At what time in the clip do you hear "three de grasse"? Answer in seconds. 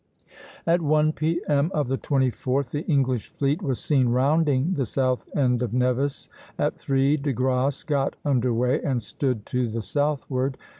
6.79-7.83